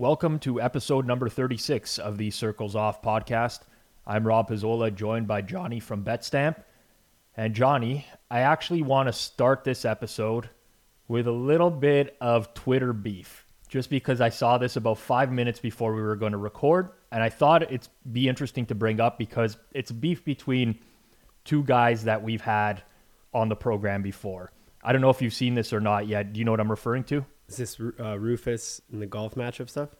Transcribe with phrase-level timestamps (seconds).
[0.00, 3.62] Welcome to episode number 36 of the Circles Off podcast.
[4.06, 6.62] I'm Rob Pizzola, joined by Johnny from BetStamp.
[7.36, 10.50] And Johnny, I actually want to start this episode
[11.08, 15.58] with a little bit of Twitter beef, just because I saw this about five minutes
[15.58, 16.90] before we were going to record.
[17.10, 20.78] And I thought it'd be interesting to bring up because it's beef between
[21.44, 22.84] two guys that we've had
[23.34, 24.52] on the program before.
[24.80, 26.32] I don't know if you've seen this or not yet.
[26.34, 27.26] Do you know what I'm referring to?
[27.48, 29.90] Is this uh, Rufus in the golf matchup stuff?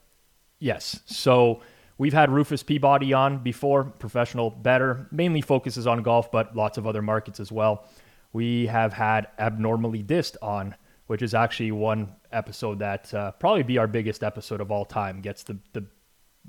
[0.58, 1.00] Yes.
[1.06, 1.62] So
[1.96, 6.86] we've had Rufus Peabody on before, professional better, mainly focuses on golf, but lots of
[6.86, 7.86] other markets as well.
[8.32, 10.74] We have had Abnormally Dist on,
[11.06, 15.20] which is actually one episode that uh, probably be our biggest episode of all time.
[15.20, 15.84] Gets the, the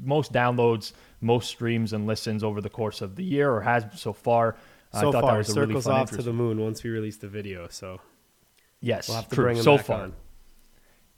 [0.02, 4.12] most downloads, most streams and listens over the course of the year, or has so
[4.12, 4.58] far.
[4.92, 7.68] So far, circles really off to the moon once we release the video.
[7.70, 8.02] So
[8.82, 9.46] yes, we'll have to true.
[9.46, 10.02] bring him so far.
[10.02, 10.14] On.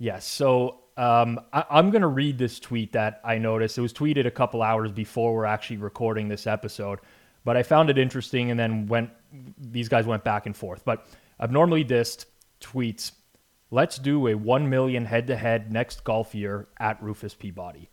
[0.01, 0.25] Yes.
[0.25, 3.77] So um, I, am going to read this tweet that I noticed.
[3.77, 6.97] It was tweeted a couple hours before we're actually recording this episode,
[7.45, 9.11] but I found it interesting and then went,
[9.59, 10.83] these guys went back and forth.
[10.85, 11.05] But
[11.39, 12.25] Abnormally Dist
[12.59, 13.11] tweets,
[13.69, 17.87] let's do a 1 million head to head next golf year at Rufus Peabody.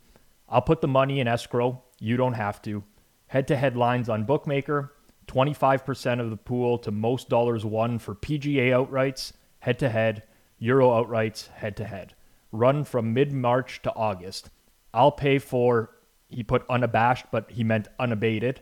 [0.49, 1.83] I'll put the money in escrow.
[1.99, 2.83] You don't have to.
[3.27, 4.93] Head to head lines on Bookmaker,
[5.27, 10.23] 25% of the pool to most dollars won for PGA outrights, head to head
[10.59, 12.13] Euro outrights head to head.
[12.51, 14.49] Run from mid March to August.
[14.93, 15.91] I'll pay for,
[16.29, 18.61] he put unabashed, but he meant unabated,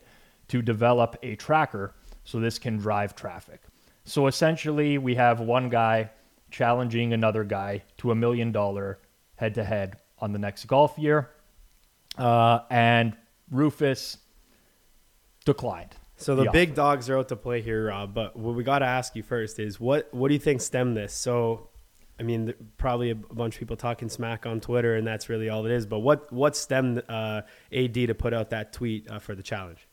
[0.50, 3.62] to develop a tracker so this can drive traffic.
[4.06, 6.12] So essentially, we have one guy
[6.52, 9.00] challenging another guy to a million dollar
[9.36, 11.30] head to head on the next golf year.
[12.18, 13.16] Uh, and
[13.52, 14.18] Rufus
[15.46, 15.96] declined.
[16.18, 18.14] So the, the big dogs are out to play here, Rob.
[18.14, 20.98] But what we got to ask you first is what what do you think stemmed
[20.98, 21.14] this?
[21.14, 21.70] So
[22.20, 25.66] I mean, probably a bunch of people talking smack on Twitter, and that's really all
[25.66, 25.86] it is.
[25.86, 29.88] But what what stemmed uh, AD to put out that tweet uh, for the challenge?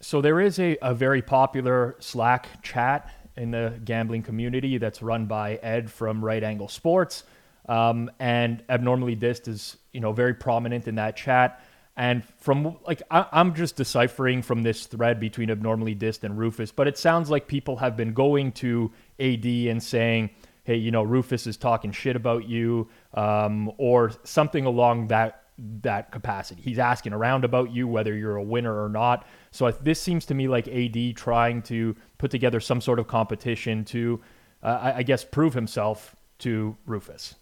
[0.00, 5.26] So there is a, a very popular Slack chat in the gambling community that's run
[5.26, 7.24] by Ed from Right Angle Sports,
[7.68, 11.62] um, and Abnormally dist is you know very prominent in that chat.
[11.96, 16.70] And from like I, I'm just deciphering from this thread between Abnormally dist and Rufus,
[16.70, 20.28] but it sounds like people have been going to AD and saying
[20.66, 26.12] hey, you know, Rufus is talking shit about you, um, or something along that that
[26.12, 26.60] capacity.
[26.60, 29.26] He's asking around about you, whether you're a winner or not.
[29.52, 33.84] So this seems to me like AD trying to put together some sort of competition
[33.86, 34.20] to,
[34.62, 37.36] uh, I, I guess, prove himself to Rufus.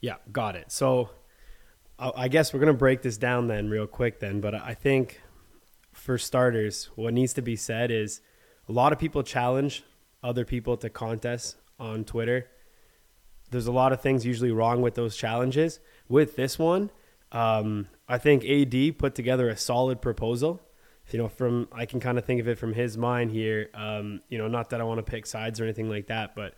[0.00, 0.72] Yeah, got it.
[0.72, 1.10] So
[1.98, 4.40] I guess we're to break this down then real quick then.
[4.40, 5.20] But I think
[5.92, 8.20] for starters, what needs to be said is
[8.68, 9.82] a lot of people challenge
[10.22, 12.48] other people to contests on Twitter.
[13.50, 15.80] There's a lot of things usually wrong with those challenges.
[16.08, 16.90] With this one,
[17.32, 20.62] um, I think AD put together a solid proposal.
[21.10, 23.70] You know, from I can kind of think of it from his mind here.
[23.74, 26.54] Um, you know, not that I want to pick sides or anything like that, but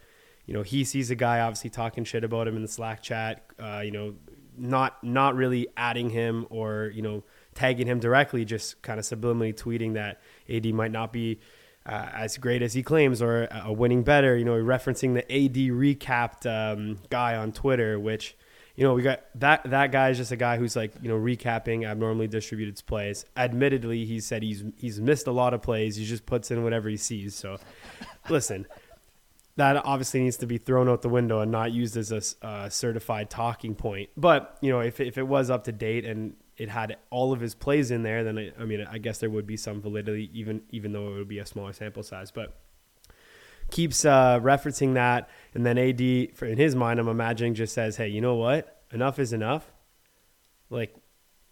[0.47, 3.45] you know, he sees a guy obviously talking shit about him in the Slack chat.
[3.59, 4.15] Uh, you know,
[4.57, 7.23] not not really adding him or you know
[7.55, 11.41] tagging him directly, just kind of subliminally tweeting that AD might not be
[11.89, 14.37] uh, as great as he claims or a winning better.
[14.37, 18.37] You know, referencing the AD recapped um, guy on Twitter, which
[18.77, 21.19] you know we got that that guy is just a guy who's like you know
[21.19, 23.25] recapping abnormally distributed plays.
[23.37, 25.97] Admittedly, he said he's he's missed a lot of plays.
[25.97, 27.35] He just puts in whatever he sees.
[27.35, 27.59] So,
[28.29, 28.67] listen.
[29.57, 32.69] That obviously needs to be thrown out the window and not used as a uh,
[32.69, 34.09] certified talking point.
[34.17, 37.41] But you know, if if it was up to date and it had all of
[37.41, 40.29] his plays in there, then I, I mean, I guess there would be some validity,
[40.35, 42.31] even even though it would be a smaller sample size.
[42.31, 42.55] But
[43.71, 47.97] keeps uh, referencing that, and then AD, for, in his mind, I'm imagining just says,
[47.97, 48.83] "Hey, you know what?
[48.93, 49.71] Enough is enough.
[50.69, 50.97] Like,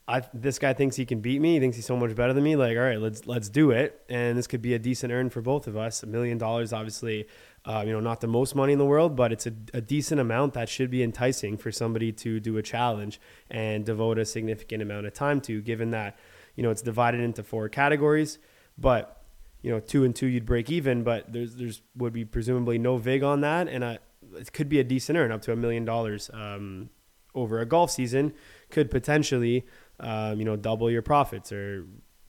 [0.08, 1.54] I this guy thinks he can beat me.
[1.54, 2.56] He thinks he's so much better than me.
[2.56, 4.02] Like, all right, let's let's do it.
[4.08, 6.02] And this could be a decent earn for both of us.
[6.02, 7.28] A million dollars, obviously,
[7.66, 10.20] uh, you know, not the most money in the world, but it's a, a, decent
[10.20, 14.80] amount that should be enticing for somebody to do a challenge and devote a significant
[14.80, 16.16] amount of time to, given that,
[16.54, 18.38] you know, it's divided into four categories,
[18.78, 19.20] but,
[19.62, 22.98] you know, two and two, you'd break even, but there's, there's would be presumably no
[22.98, 23.66] VIG on that.
[23.66, 23.98] And a,
[24.36, 26.90] it could be a decent earn up to a million dollars um,
[27.34, 28.32] over a golf season
[28.70, 29.66] could potentially,
[29.98, 31.84] um, you know, double your profits or,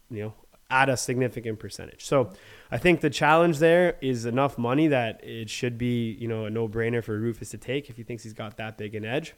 [0.10, 0.34] you know,
[0.70, 2.06] at a significant percentage.
[2.06, 2.32] So
[2.72, 6.50] I think the challenge there is enough money that it should be, you know, a
[6.50, 9.34] no-brainer for Rufus to take if he thinks he's got that big an edge.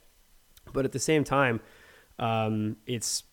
[0.73, 1.61] But at the same time,
[2.17, 3.23] um, it's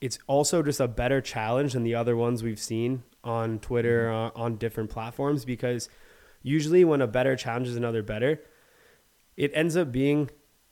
[0.00, 4.30] it's also just a better challenge than the other ones we've seen on Twitter uh,
[4.34, 5.88] on different platforms because
[6.42, 8.40] usually when a better challenges another better,
[9.36, 10.28] it ends up being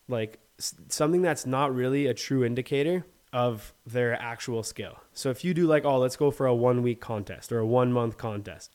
[0.09, 4.99] like something that's not really a true indicator of their actual skill.
[5.13, 7.67] So if you do like, oh, let's go for a one week contest or a
[7.67, 8.75] one month contest,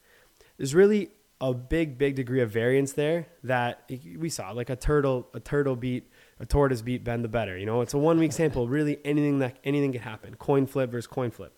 [0.57, 1.11] there's really
[1.41, 4.51] a big, big degree of variance there that we saw.
[4.51, 6.09] Like a turtle, a turtle beat,
[6.39, 7.57] a tortoise beat Ben the better.
[7.57, 8.67] You know, it's a one week sample.
[8.67, 10.35] Really, anything that anything can happen.
[10.35, 11.53] Coin flip versus coin flip.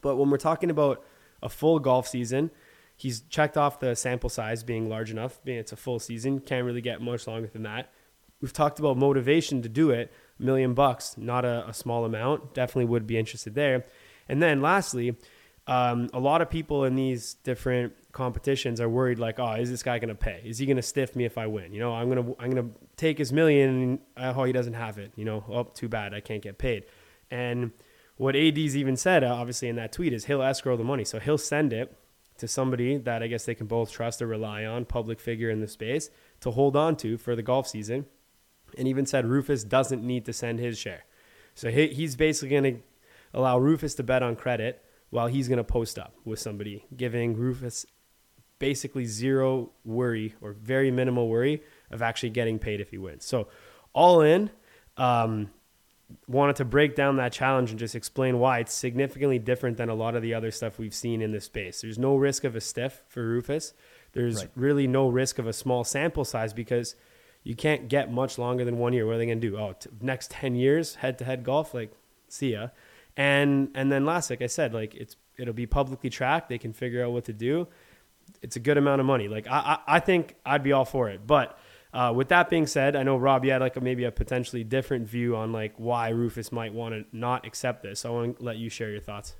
[0.00, 1.04] But when we're talking about
[1.42, 2.50] a full golf season,
[2.96, 5.42] he's checked off the sample size being large enough.
[5.44, 7.92] Being it's a full season, can't really get much longer than that.
[8.40, 10.12] We've talked about motivation to do it.
[10.38, 12.54] Million bucks, not a, a small amount.
[12.54, 13.84] Definitely would be interested there.
[14.28, 15.16] And then lastly,
[15.66, 19.82] um, a lot of people in these different competitions are worried like, oh, is this
[19.82, 20.40] guy to pay?
[20.44, 21.72] Is he to stiff me if I win?
[21.72, 25.12] You know, I'm to I'm to take his million and oh, he doesn't have it.
[25.16, 26.84] You know, oh, too bad, I can't get paid.
[27.30, 27.72] And
[28.16, 31.18] what AD's even said, uh, obviously in that tweet, is he'll escrow the money, so
[31.18, 31.96] he'll send it
[32.38, 35.60] to somebody that I guess they can both trust or rely on, public figure in
[35.60, 36.10] the space,
[36.40, 38.06] to hold on to for the golf season.
[38.76, 41.04] And even said Rufus doesn't need to send his share.
[41.54, 42.80] So he, he's basically going to
[43.32, 47.36] allow Rufus to bet on credit while he's going to post up with somebody, giving
[47.36, 47.86] Rufus
[48.58, 53.24] basically zero worry or very minimal worry of actually getting paid if he wins.
[53.24, 53.48] So,
[53.92, 54.50] all in,
[54.96, 55.50] um,
[56.28, 59.94] wanted to break down that challenge and just explain why it's significantly different than a
[59.94, 61.80] lot of the other stuff we've seen in this space.
[61.80, 63.72] There's no risk of a stiff for Rufus.
[64.12, 64.50] There's right.
[64.54, 66.94] really no risk of a small sample size because
[67.46, 69.06] you can't get much longer than one year.
[69.06, 69.56] What are they going to do?
[69.56, 71.74] Oh, t- next 10 years head to head golf?
[71.74, 71.92] Like,
[72.26, 72.70] see ya.
[73.16, 76.48] And, and then last, like I said, like it's, it'll be publicly tracked.
[76.48, 77.68] They can figure out what to do.
[78.42, 79.28] It's a good amount of money.
[79.28, 81.56] Like I, I, I think I'd be all for it, but
[81.94, 84.64] uh, with that being said, I know Rob, you had like a, maybe a potentially
[84.64, 88.00] different view on like why Rufus might want to not accept this.
[88.00, 89.36] So I want to let you share your thoughts.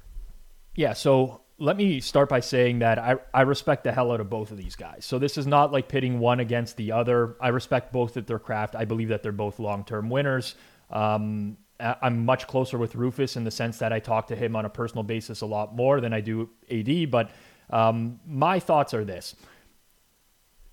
[0.77, 0.93] Yeah.
[0.93, 4.51] So let me start by saying that I, I respect the hell out of both
[4.51, 5.05] of these guys.
[5.05, 7.37] So this is not like pitting one against the other.
[7.41, 8.77] I respect both at their craft.
[8.77, 10.55] I believe that they're both long term winners.
[10.91, 14.65] Um, I'm much closer with Rufus in the sense that I talk to him on
[14.65, 17.11] a personal basis a lot more than I do AD.
[17.11, 17.31] But
[17.71, 19.35] um, my thoughts are this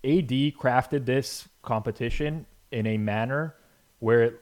[0.04, 3.56] AD crafted this competition in a manner
[4.00, 4.42] where it,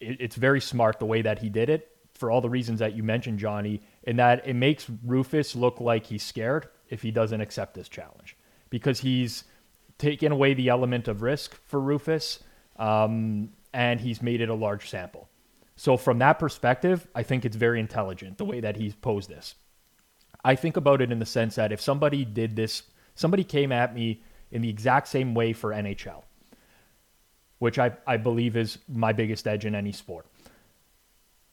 [0.00, 2.94] it, it's very smart the way that he did it for all the reasons that
[2.94, 7.40] you mentioned, Johnny, in that it makes Rufus look like he's scared if he doesn't
[7.40, 8.36] accept this challenge
[8.70, 9.44] because he's
[9.98, 12.40] taken away the element of risk for Rufus
[12.78, 15.28] um, and he's made it a large sample.
[15.76, 19.56] So, from that perspective, I think it's very intelligent the way that he's posed this.
[20.42, 23.94] I think about it in the sense that if somebody did this, somebody came at
[23.94, 26.22] me in the exact same way for NHL,
[27.58, 30.26] which I, I believe is my biggest edge in any sport.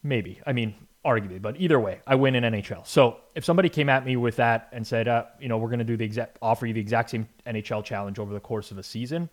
[0.04, 0.42] Maybe.
[0.46, 2.88] I mean, arguably, but either way, I win in NHL.
[2.88, 5.80] So if somebody came at me with that and said, uh, you know, we're going
[5.80, 8.78] to do the exact, offer you the exact same NHL challenge over the course of
[8.78, 9.30] a season,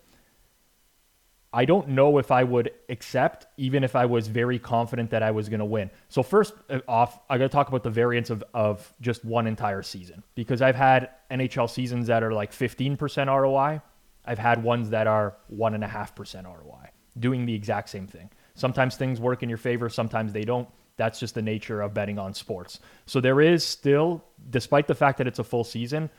[1.53, 5.33] I don't know if I would accept, even if I was very confident that I
[5.33, 5.91] was going to win.
[6.09, 9.47] So first uh, off, I got to talk about the variance of of just one
[9.47, 13.81] entire season because I've had NHL seasons that are like 15% ROI.
[14.25, 18.07] I've had ones that are one and a half percent ROI, doing the exact same
[18.07, 18.31] thing.
[18.55, 20.69] Sometimes things work in your favor, sometimes they don't.
[21.01, 22.79] That's just the nature of betting on sports.
[23.07, 26.11] So there is still, despite the fact that it's a full season,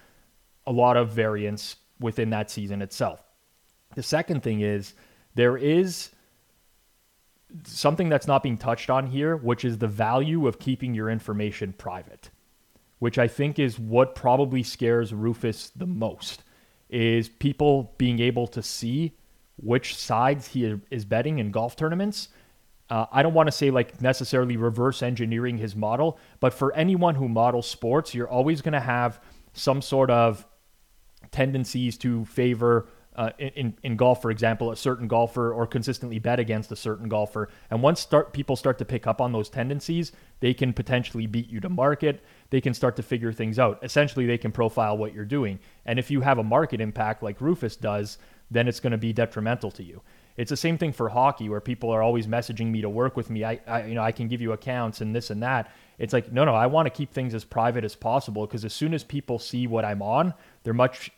[0.65, 3.21] a lot of variance within that season itself.
[3.93, 4.95] The second thing is
[5.35, 6.09] there is
[7.63, 11.73] something that's not being touched on here, which is the value of keeping your information
[11.73, 12.31] private,
[12.97, 16.41] which I think is what probably scares Rufus the most
[16.89, 19.13] is people being able to see
[19.57, 22.29] which sides he is betting in golf tournaments.
[22.91, 27.15] Uh, I don't want to say like necessarily reverse engineering his model, but for anyone
[27.15, 29.21] who models sports, you're always going to have
[29.53, 30.45] some sort of
[31.31, 36.37] tendencies to favor uh, in in golf, for example, a certain golfer or consistently bet
[36.37, 40.11] against a certain golfer, and once start people start to pick up on those tendencies,
[40.41, 42.21] they can potentially beat you to market.
[42.49, 43.79] They can start to figure things out.
[43.83, 47.39] Essentially, they can profile what you're doing, and if you have a market impact like
[47.39, 48.17] Rufus does,
[48.49, 50.01] then it's going to be detrimental to you.
[50.37, 53.29] It's the same thing for hockey, where people are always messaging me to work with
[53.29, 53.43] me.
[53.43, 55.71] I, I you know, I can give you accounts and this and that.
[55.99, 58.73] It's like, no, no, I want to keep things as private as possible because as
[58.73, 60.33] soon as people see what I'm on,
[60.63, 61.11] they're much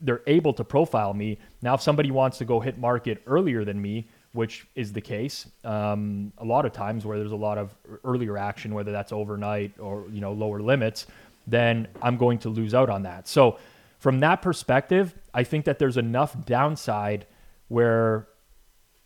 [0.00, 1.38] they're able to profile me.
[1.62, 5.48] Now, if somebody wants to go hit market earlier than me, which is the case
[5.62, 9.78] um, a lot of times where there's a lot of earlier action, whether that's overnight
[9.78, 11.06] or you know lower limits,
[11.46, 13.28] then I'm going to lose out on that.
[13.28, 13.58] So,
[13.98, 17.26] from that perspective, I think that there's enough downside
[17.68, 18.26] where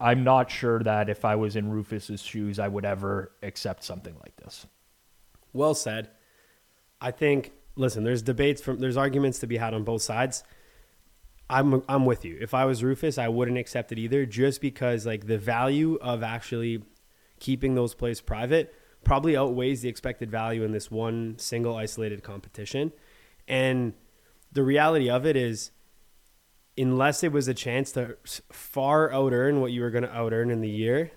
[0.01, 4.15] I'm not sure that if I was in Rufus's shoes, I would ever accept something
[4.23, 4.67] like this.
[5.53, 6.11] Well said.
[7.01, 7.53] I think.
[7.77, 10.43] Listen, there's debates from there's arguments to be had on both sides.
[11.51, 12.37] I'm I'm with you.
[12.41, 16.23] If I was Rufus, I wouldn't accept it either, just because like the value of
[16.23, 16.83] actually
[17.39, 18.75] keeping those plays private
[19.05, 22.93] probably outweighs the expected value in this one single isolated competition.
[23.47, 23.95] And
[24.53, 25.71] the reality of it is,
[26.79, 28.17] unless it was a chance to
[28.53, 31.11] far out earn what you were going to out earn in the year,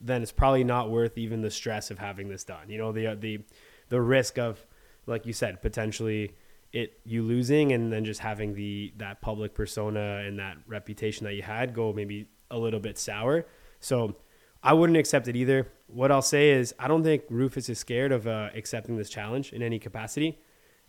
[0.00, 2.68] then it's probably not worth even the stress of having this done.
[2.68, 3.40] You know, the the
[3.88, 4.64] the risk of,
[5.06, 6.34] like you said, potentially
[6.72, 11.34] it you losing and then just having the that public persona and that reputation that
[11.34, 13.46] you had go maybe a little bit sour.
[13.80, 14.16] So
[14.62, 15.68] I wouldn't accept it either.
[15.86, 19.52] What I'll say is I don't think Rufus is scared of uh, accepting this challenge
[19.52, 20.38] in any capacity.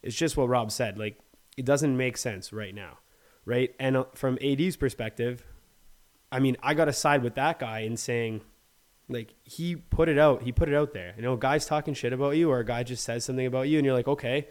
[0.01, 0.97] It's just what Rob said.
[0.97, 1.19] Like
[1.57, 2.97] it doesn't make sense right now,
[3.47, 3.73] right?
[3.79, 5.43] And uh, from AD's perspective,
[6.31, 8.41] I mean, I got to side with that guy in saying,
[9.09, 10.43] like he put it out.
[10.43, 11.13] He put it out there.
[11.15, 13.79] You know, guys talking shit about you, or a guy just says something about you,
[13.79, 14.49] and you're like, okay,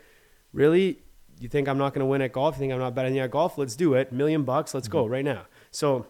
[0.52, 1.02] really?
[1.38, 2.56] You think I'm not going to win at golf?
[2.56, 3.58] You think I'm not better than you at golf?
[3.58, 4.10] Let's do it.
[4.10, 4.72] Million bucks.
[4.72, 4.96] Let's mm-hmm.
[4.96, 5.42] go right now.
[5.70, 6.06] So,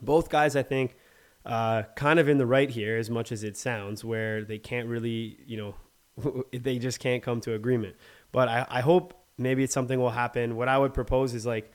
[0.00, 0.96] both guys, I think,
[1.44, 4.88] uh, kind of in the right here, as much as it sounds, where they can't
[4.88, 7.96] really, you know, they just can't come to agreement.
[8.32, 10.56] But I, I hope maybe something will happen.
[10.56, 11.70] What I would propose is like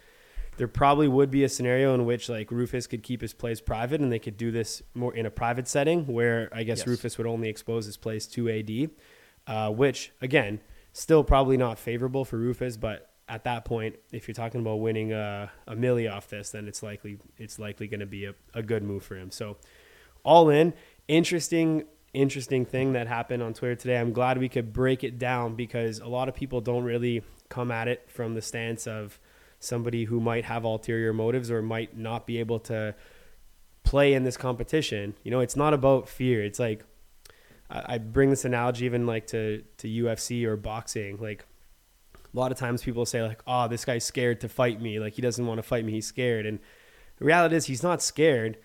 [0.59, 4.01] there probably would be a scenario in which like Rufus could keep his plays private
[4.01, 6.87] and they could do this more in a private setting where I guess yes.
[6.87, 8.89] Rufus would only expose his plays to AD,
[9.47, 10.59] uh, which again
[10.91, 15.13] still probably not favorable for Rufus, but at that point, if you're talking about winning
[15.13, 18.61] a, a milli off this, then it's likely it's likely going to be a, a
[18.61, 19.31] good move for him.
[19.31, 19.55] So,
[20.23, 20.73] all in,
[21.07, 23.97] interesting interesting thing that happened on Twitter today.
[23.97, 27.71] I'm glad we could break it down because a lot of people don't really come
[27.71, 29.21] at it from the stance of
[29.59, 32.95] somebody who might have ulterior motives or might not be able to
[33.83, 35.15] play in this competition.
[35.23, 36.43] You know, it's not about fear.
[36.43, 36.83] It's like
[37.69, 41.17] I bring this analogy even like to to UFC or boxing.
[41.17, 41.45] Like
[42.15, 44.99] a lot of times people say like, "Oh, this guy's scared to fight me.
[44.99, 45.91] Like he doesn't want to fight me.
[45.91, 46.59] He's scared." And
[47.17, 48.57] the reality is he's not scared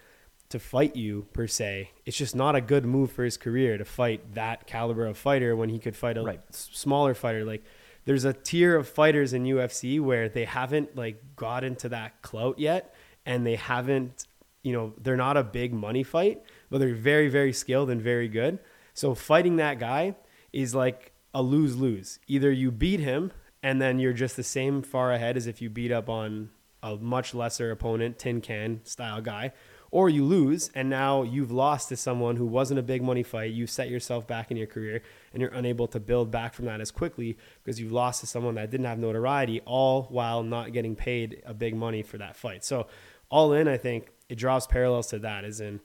[0.49, 1.91] to fight you per se.
[2.07, 5.55] It's just not a good move for his career to fight that caliber of fighter
[5.57, 6.41] when he could fight a right.
[6.51, 7.45] smaller fighter.
[7.45, 7.65] Like
[8.05, 12.59] there's a tier of fighters in UFC where they haven't like got into that clout
[12.59, 12.95] yet
[13.27, 14.27] and they haven't,
[14.63, 18.29] you know, they're not a big money fight, but they're very very skilled and very
[18.29, 18.59] good.
[18.93, 20.15] So fighting that guy
[20.53, 22.21] is like a lose-lose.
[22.29, 23.33] Either you beat him
[23.63, 26.51] and then you're just the same far ahead as if you beat up on
[26.83, 29.53] a much lesser opponent, tin can style guy,
[29.95, 33.53] or you lose and now you've lost to someone who wasn't a big money fight.
[33.53, 36.81] You set yourself back in your career and you're unable to build back from that
[36.81, 40.97] as quickly because you've lost to someone that didn't have notoriety, all while not getting
[40.97, 42.65] paid a big money for that fight.
[42.65, 42.89] So,
[43.31, 45.81] all in, I think it draws parallels to that, as in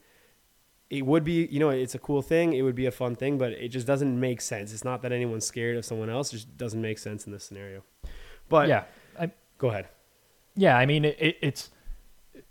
[0.90, 2.54] it would be, you know, it's a cool thing.
[2.54, 4.74] It would be a fun thing, but it just doesn't make sense.
[4.74, 6.34] It's not that anyone's scared of someone else.
[6.34, 7.84] It just doesn't make sense in this scenario.
[8.50, 8.86] But yeah,
[9.20, 9.88] I, go ahead.
[10.56, 11.70] Yeah, I mean, it, it's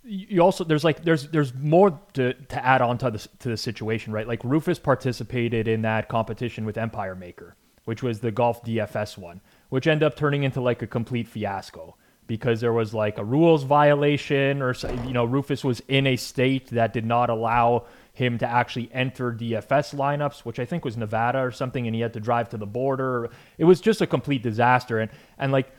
[0.03, 3.57] you also there's like there's there's more to, to add on to the to the
[3.57, 4.27] situation, right?
[4.27, 7.55] Like Rufus participated in that competition with Empire Maker,
[7.85, 11.95] which was the golf DFS one, which ended up turning into like a complete fiasco
[12.29, 16.67] because there was like a rules violation or you know Rufus was in a state
[16.69, 21.39] that did not allow him to actually enter DFS lineups, which I think was Nevada
[21.39, 23.29] or something, and he had to drive to the border.
[23.57, 24.99] It was just a complete disaster.
[24.99, 25.73] And and like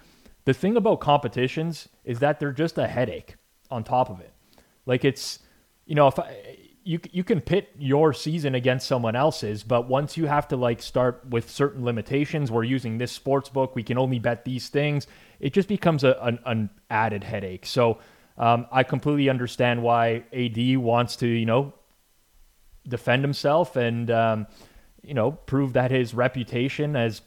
[0.45, 3.37] the thing about competitions is that they're just a headache
[3.71, 4.33] on top of it.
[4.87, 5.41] Like it's
[5.87, 10.17] you know if I, you you can pit your season against someone else's, but once
[10.17, 13.99] you have to like start with certain limitations, we're using this sports book, we can
[13.99, 15.07] only bet these things.
[15.39, 17.67] It just becomes a, an, an added headache.
[17.67, 17.99] So.
[18.39, 21.75] Um, I completely understand why AD wants to, you know,
[22.89, 24.47] defend himself and um,
[25.03, 27.23] you know prove that his reputation as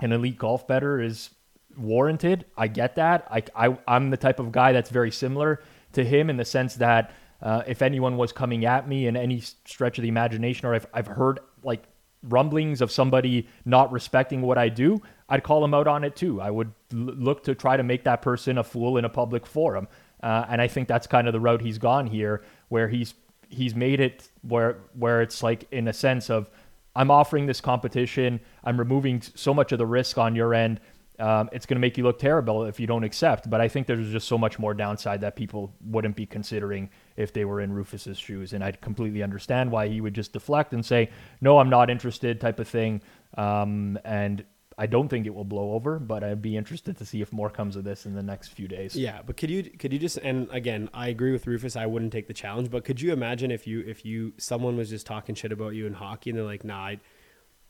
[0.00, 1.30] an elite golf better is
[1.76, 2.44] warranted.
[2.56, 3.26] I get that.
[3.30, 6.76] I, I I'm the type of guy that's very similar to him in the sense
[6.76, 10.74] that uh, if anyone was coming at me in any stretch of the imagination, or
[10.74, 11.84] I've I've heard like
[12.22, 16.40] rumblings of somebody not respecting what I do, I'd call him out on it too.
[16.40, 19.46] I would l- look to try to make that person a fool in a public
[19.46, 19.88] forum.
[20.22, 23.14] Uh, and I think that's kind of the route he's gone here, where he's
[23.48, 26.48] he's made it where where it's like in a sense of
[26.94, 30.80] I'm offering this competition, I'm removing so much of the risk on your end.
[31.18, 33.48] Um, it's going to make you look terrible if you don't accept.
[33.48, 37.32] But I think there's just so much more downside that people wouldn't be considering if
[37.32, 38.52] they were in Rufus's shoes.
[38.52, 42.40] And I completely understand why he would just deflect and say, "No, I'm not interested,"
[42.40, 43.02] type of thing.
[43.36, 44.44] Um, and
[44.78, 47.50] I don't think it will blow over, but I'd be interested to see if more
[47.50, 48.96] comes of this in the next few days.
[48.96, 51.76] Yeah, but could you could you just and again, I agree with Rufus.
[51.76, 54.90] I wouldn't take the challenge, but could you imagine if you if you someone was
[54.90, 57.00] just talking shit about you in hockey and they're like, "Nah, I'd,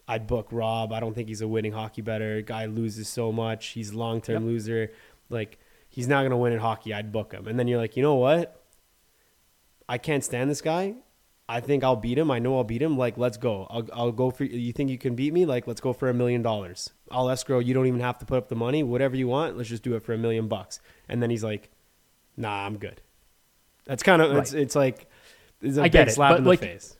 [0.08, 0.92] I'd book Rob.
[0.92, 2.42] I don't think he's a winning hockey better.
[2.42, 3.68] Guy loses so much.
[3.68, 4.52] He's a long term yep.
[4.52, 4.92] loser."
[5.28, 6.92] Like he's not going to win in hockey.
[6.92, 7.46] I'd book him.
[7.46, 8.62] And then you're like, you know what?
[9.88, 10.94] I can't stand this guy.
[11.48, 12.30] I think I'll beat him.
[12.30, 12.96] I know I'll beat him.
[12.96, 13.66] Like, let's go.
[13.68, 14.44] I'll, I'll go for.
[14.44, 15.44] You think you can beat me?
[15.44, 16.90] Like, let's go for a million dollars.
[17.10, 17.58] I'll escrow.
[17.58, 18.82] You don't even have to put up the money.
[18.82, 19.56] Whatever you want.
[19.56, 20.80] Let's just do it for a million bucks.
[21.08, 21.70] And then he's like,
[22.36, 23.00] Nah, I'm good.
[23.84, 24.40] That's kind of right.
[24.40, 25.06] it's it's like
[25.60, 26.96] it's a I get it, slap in the face.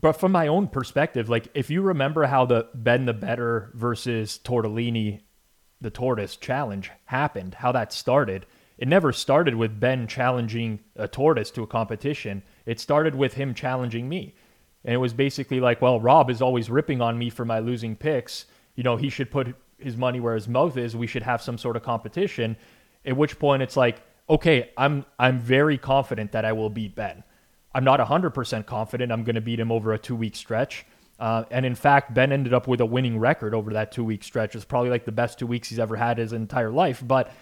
[0.00, 4.40] But from my own perspective, like if you remember how the Ben the Better versus
[4.42, 5.20] Tortellini,
[5.80, 8.46] the tortoise challenge happened, how that started,
[8.78, 12.42] it never started with Ben challenging a tortoise to a competition.
[12.66, 14.34] It started with him challenging me.
[14.84, 17.96] And it was basically like, well, Rob is always ripping on me for my losing
[17.96, 18.46] picks.
[18.74, 20.96] You know, he should put his money where his mouth is.
[20.96, 22.56] We should have some sort of competition.
[23.04, 27.22] At which point it's like, okay, I'm I'm very confident that I will beat Ben.
[27.74, 30.86] I'm not 100% confident I'm going to beat him over a two week stretch.
[31.18, 34.24] Uh, and in fact, Ben ended up with a winning record over that two week
[34.24, 34.54] stretch.
[34.54, 37.02] It's probably like the best two weeks he's ever had his entire life.
[37.04, 37.32] But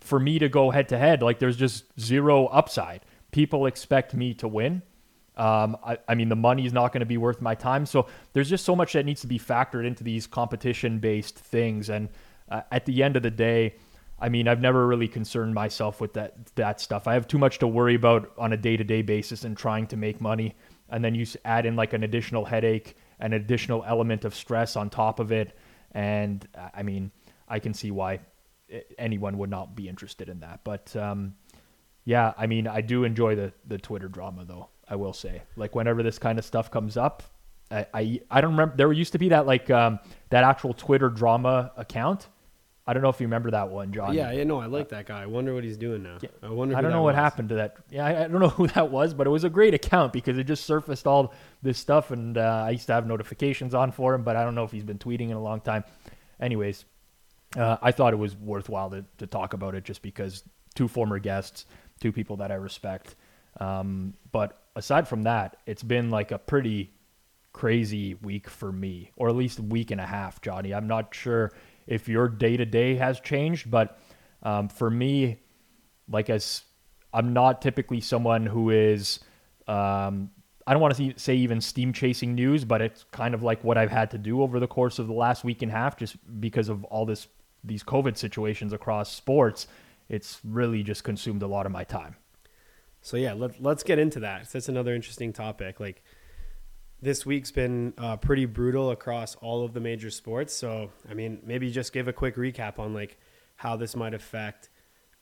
[0.00, 3.04] for me to go head to head, like there's just zero upside.
[3.30, 4.82] People expect me to win.
[5.36, 7.86] Um, I, I, mean, the money is not going to be worth my time.
[7.86, 11.88] So there's just so much that needs to be factored into these competition based things.
[11.88, 12.10] And
[12.50, 13.76] uh, at the end of the day,
[14.22, 17.08] I mean, I've never really concerned myself with that that stuff.
[17.08, 19.88] I have too much to worry about on a day to day basis and trying
[19.88, 20.54] to make money,
[20.88, 24.90] and then you add in like an additional headache, an additional element of stress on
[24.90, 25.58] top of it,
[25.90, 27.10] and I mean,
[27.48, 28.20] I can see why
[28.96, 30.60] anyone would not be interested in that.
[30.62, 31.34] But um,
[32.04, 34.68] yeah, I mean, I do enjoy the the Twitter drama though.
[34.88, 37.24] I will say, like whenever this kind of stuff comes up,
[37.72, 38.76] I I, I don't remember.
[38.76, 39.98] There used to be that like um,
[40.30, 42.28] that actual Twitter drama account
[42.84, 44.12] I don't know if you remember that one, John.
[44.12, 45.22] Yeah, yeah, no, I like that guy.
[45.22, 46.18] I wonder what he's doing now.
[46.20, 46.30] Yeah.
[46.42, 46.76] I wonder.
[46.76, 47.22] I don't know what was.
[47.22, 47.76] happened to that.
[47.90, 50.36] Yeah, I, I, don't know who that was, but it was a great account because
[50.36, 54.14] it just surfaced all this stuff, and uh, I used to have notifications on for
[54.14, 55.84] him, but I don't know if he's been tweeting in a long time.
[56.40, 56.84] Anyways,
[57.56, 60.42] uh, I thought it was worthwhile to, to talk about it just because
[60.74, 61.66] two former guests,
[62.00, 63.14] two people that I respect.
[63.60, 66.92] Um, but aside from that, it's been like a pretty
[67.52, 70.74] crazy week for me, or at least a week and a half, Johnny.
[70.74, 71.52] I'm not sure
[71.86, 73.70] if your day to day has changed.
[73.70, 73.98] But
[74.42, 75.40] um, for me,
[76.08, 76.62] like as
[77.12, 79.20] I'm not typically someone who is,
[79.68, 80.30] um,
[80.66, 83.76] I don't want to say even steam chasing news, but it's kind of like what
[83.76, 86.16] I've had to do over the course of the last week and a half, just
[86.40, 87.26] because of all this
[87.64, 89.66] these COVID situations across sports.
[90.08, 92.16] It's really just consumed a lot of my time.
[93.00, 94.50] So yeah, let, let's get into that.
[94.50, 95.80] That's another interesting topic.
[95.80, 96.04] Like
[97.02, 100.54] this week's been uh, pretty brutal across all of the major sports.
[100.54, 103.18] So, I mean, maybe just give a quick recap on like
[103.56, 104.70] how this might affect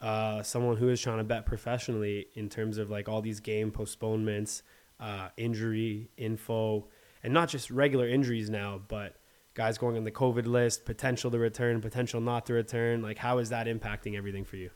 [0.03, 3.71] uh, someone who is trying to bet professionally in terms of like all these game
[3.71, 4.63] postponements,
[5.01, 6.87] uh, injury info,
[7.23, 9.17] and not just regular injuries now, but
[9.55, 13.01] guys going on the COVID list, potential to return, potential not to return.
[13.01, 14.71] Like, how is that impacting everything for you?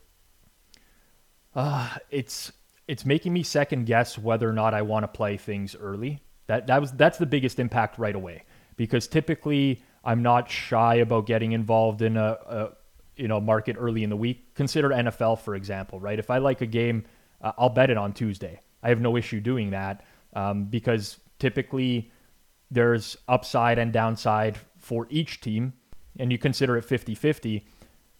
[1.53, 2.51] Uh, it's
[2.87, 6.67] it's making me second guess whether or not I want to play things early that
[6.67, 8.43] that was that's the biggest impact right away
[8.77, 12.69] because typically I'm not shy about getting involved in a, a
[13.15, 14.53] you know market early in the week.
[14.55, 16.19] Consider NFL for example, right?
[16.19, 17.05] If I like a game,
[17.41, 18.59] uh, I'll bet it on Tuesday.
[18.83, 20.03] I have no issue doing that
[20.33, 22.11] um, because typically
[22.69, 25.73] there's upside and downside for each team,
[26.19, 27.65] and you consider it 50 50.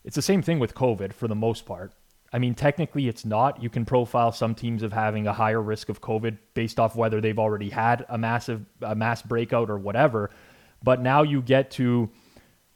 [0.03, 1.93] It's the same thing with COVID for the most part.
[2.33, 3.61] I mean, technically, it's not.
[3.63, 7.21] You can profile some teams of having a higher risk of COVID based off whether
[7.21, 10.31] they've already had a massive a mass breakout or whatever.
[10.83, 12.09] But now you get to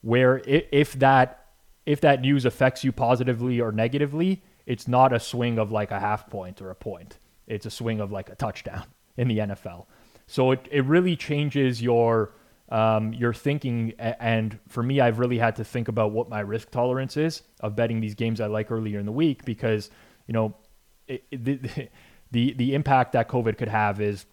[0.02, 1.46] where if that
[1.86, 6.00] if that news affects you positively or negatively, it's not a swing of like a
[6.00, 7.18] half point or a point.
[7.48, 8.86] It's a swing of like a touchdown
[9.18, 9.88] in the NFL.
[10.28, 12.32] So it, it really changes your
[12.70, 13.94] um, your thinking.
[14.00, 17.76] And for me, I've really had to think about what my risk tolerance is of
[17.76, 19.90] betting these games I like earlier in the week because,
[20.28, 20.56] you know,
[21.08, 21.90] it, it, the,
[22.32, 24.26] the, the impact that COVID could have is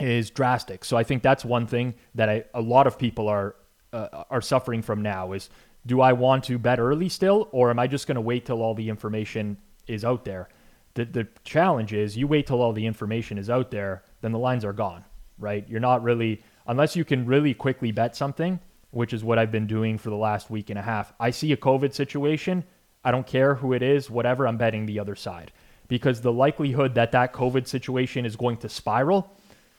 [0.00, 0.84] is drastic.
[0.84, 3.56] So I think that's one thing that I, a lot of people are
[3.92, 5.50] uh, are suffering from now is
[5.86, 8.62] do I want to bet early still or am I just going to wait till
[8.62, 10.48] all the information is out there?
[10.94, 14.38] The the challenge is you wait till all the information is out there, then the
[14.38, 15.04] lines are gone,
[15.38, 15.68] right?
[15.68, 19.66] You're not really unless you can really quickly bet something, which is what I've been
[19.66, 21.12] doing for the last week and a half.
[21.18, 22.64] I see a COVID situation,
[23.04, 25.52] I don't care who it is, whatever, I'm betting the other side
[25.88, 29.30] because the likelihood that that COVID situation is going to spiral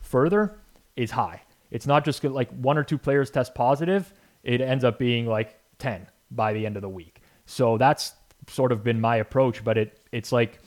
[0.02, 0.60] further
[0.96, 1.42] is high.
[1.72, 5.58] It's not just like one or two players test positive, it ends up being like
[5.80, 7.22] 10 by the end of the week.
[7.46, 8.14] So that's
[8.48, 10.60] sort of been my approach, but it it's like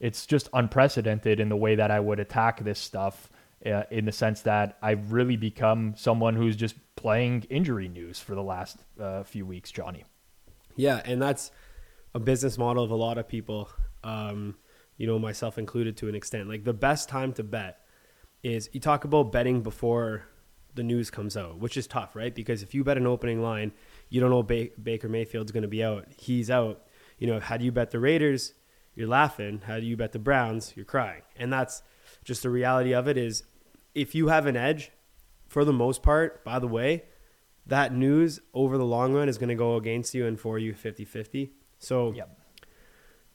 [0.00, 3.30] it's just unprecedented in the way that I would attack this stuff
[3.64, 8.34] uh, in the sense that I've really become someone who's just playing injury news for
[8.34, 10.04] the last uh, few weeks, Johnny.
[10.76, 11.50] Yeah, and that's
[12.14, 13.68] a business model of a lot of people,
[14.02, 14.56] um,
[14.96, 16.48] you know, myself included to an extent.
[16.48, 17.80] Like the best time to bet
[18.42, 20.24] is you talk about betting before
[20.74, 22.34] the news comes out, which is tough, right?
[22.34, 23.72] Because if you bet an opening line,
[24.08, 26.06] you don't know ba- Baker Mayfield's going to be out.
[26.16, 26.86] He's out.
[27.18, 28.54] You know, how do you bet the Raiders?
[28.94, 29.62] You're laughing.
[29.66, 30.72] How do you bet the Browns?
[30.76, 31.22] You're crying.
[31.36, 31.82] And that's
[32.24, 33.44] just the reality of it is
[34.00, 34.90] if you have an edge,
[35.46, 37.04] for the most part, by the way,
[37.66, 40.72] that news over the long run is going to go against you and for you
[40.72, 41.52] 50 50.
[41.78, 42.38] So, yep.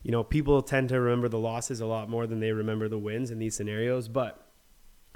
[0.01, 2.97] you know, people tend to remember the losses a lot more than they remember the
[2.97, 4.07] wins in these scenarios.
[4.07, 4.43] But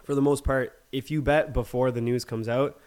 [0.03, 2.79] for the most part, if you bet before the news comes out,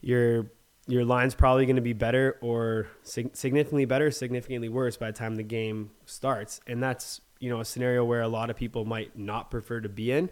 [0.00, 0.50] your
[0.88, 5.16] your line's probably going to be better or sig- significantly better, significantly worse by the
[5.16, 6.60] time the game starts.
[6.66, 9.88] And that's you know a scenario where a lot of people might not prefer to
[9.88, 10.30] be in.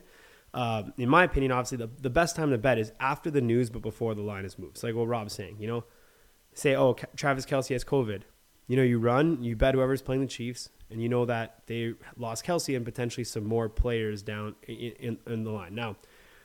[0.52, 3.70] Uh, in my opinion, obviously the, the best time to bet is after the news,
[3.70, 4.76] but before the line is moved.
[4.76, 5.84] It's like what Rob's saying, you know,
[6.54, 8.22] say, oh, Travis Kelce has COVID.
[8.66, 11.94] You know, you run, you bet whoever's playing the Chiefs, and you know that they
[12.16, 15.74] lost Kelce and potentially some more players down in, in, in the line.
[15.74, 15.96] Now,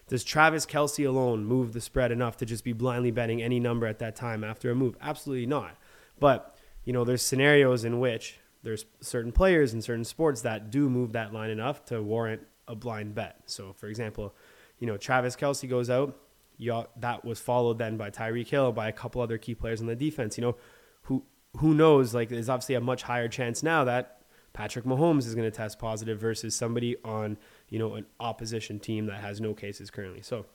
[0.08, 3.88] does Travis Kelce alone move the spread enough to just be blindly betting any number
[3.88, 4.96] at that time after a move?
[5.02, 5.78] Absolutely not.
[6.20, 10.90] But, you know, there's scenarios in which there's certain players in certain sports that do
[10.90, 13.42] move that line enough to warrant a blind bet.
[13.46, 14.36] So, for example,
[14.80, 16.18] you know, Travis Kelce goes out.
[16.58, 19.88] You, that was followed then by Tyreek Hill, by a couple other key players on
[19.88, 20.38] the defense.
[20.38, 20.56] You know,
[21.04, 21.24] who
[21.58, 22.14] who knows?
[22.14, 24.22] Like, there's obviously a much higher chance now that
[24.54, 27.38] Patrick Mahomes is going to test positive versus somebody on
[27.70, 30.22] you know an opposition team that has no cases currently.
[30.22, 30.46] So,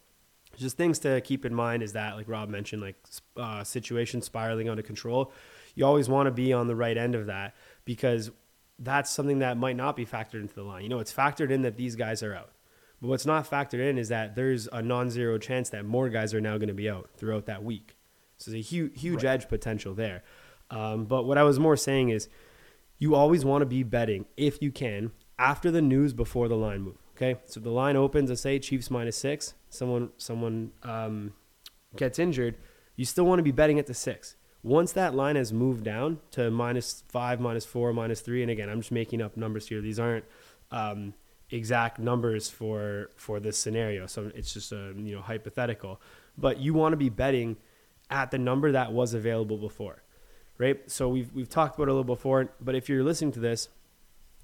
[0.57, 2.97] just things to keep in mind is that, like Rob mentioned, like
[3.37, 5.33] uh, situation spiraling out of control.
[5.75, 8.31] You always want to be on the right end of that because
[8.81, 10.83] that's something that might not be factored into the line.
[10.83, 12.51] You know, it's factored in that these guys are out.
[13.01, 16.41] But what's not factored in is that there's a non-zero chance that more guys are
[16.41, 17.97] now going to be out throughout that week.
[18.39, 19.35] So there's a huge, huge right.
[19.35, 20.23] edge potential there.
[20.71, 22.29] Um, but what I was more saying is,
[22.99, 26.83] you always want to be betting if you can after the news before the line
[26.83, 26.99] move.
[27.17, 28.31] Okay, so the line opens.
[28.31, 29.55] Let's say Chiefs minus six.
[29.69, 31.33] Someone, someone um,
[31.97, 32.57] gets injured.
[32.97, 36.19] You still want to be betting at the six once that line has moved down
[36.33, 39.81] to minus five, minus four, minus three, and again, I'm just making up numbers here.
[39.81, 40.25] These aren't
[40.71, 41.15] um,
[41.51, 46.01] exact numbers for for this scenario, so it's just a you know hypothetical.
[46.37, 47.57] But you want to be betting
[48.11, 50.03] at the number that was available before,
[50.59, 50.79] right?
[50.91, 53.69] So we've we've talked about it a little before, but if you're listening to this,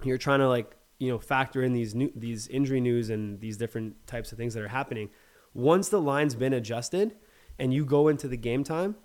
[0.03, 3.57] you're trying to like you know factor in these new these injury news and these
[3.57, 5.09] different types of things that are happening.
[5.53, 7.15] Once the line's been adjusted
[7.59, 8.95] and you go into the game time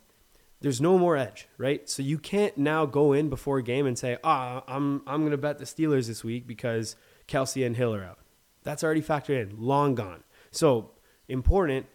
[0.63, 1.89] there's no more edge, right?
[1.89, 5.21] So you can't now go in before a game and say, "Ah, oh, I'm I'm
[5.21, 6.97] going to bet the Steelers this week because
[7.29, 8.19] Kelce and Hill are out."
[8.63, 10.23] That's already factored in, long gone.
[10.51, 10.93] So
[11.29, 11.87] important.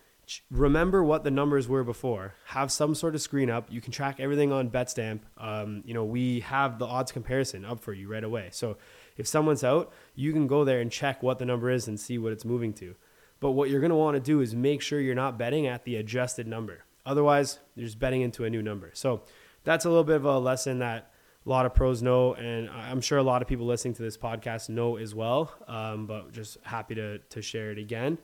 [0.52, 2.36] Remember what the numbers were before.
[2.48, 3.68] Have some sort of screen up.
[3.70, 5.22] You can track everything on BetStamp.
[5.38, 8.50] Um, you know we have the odds comparison up for you right away.
[8.52, 8.78] So
[9.16, 12.18] if someone's out, you can go there and check what the number is and see
[12.18, 12.96] what it's moving to.
[13.40, 15.86] But what you're going to want to do is make sure you're not betting at
[15.86, 16.84] the adjusted number.
[17.08, 18.92] Otherwise, you're just betting into a new number.
[18.94, 19.22] So
[19.64, 21.12] that's a little bit of a lesson that
[21.46, 24.18] a lot of pros know, and I'm sure a lot of people listening to this
[24.18, 25.54] podcast know as well.
[25.68, 28.18] Um, but just happy to to share it again.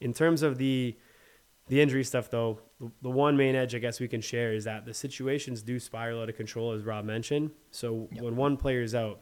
[0.00, 0.96] In terms of the
[1.66, 4.64] the injury stuff, though, the, the one main edge I guess we can share is
[4.64, 7.50] that the situations do spiral out of control, as Rob mentioned.
[7.72, 8.22] So yep.
[8.22, 9.20] when one player is out,